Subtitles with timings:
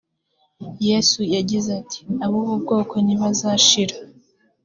[0.87, 3.95] yesu yagize ati “ab’ubu bwoko ntibazashira”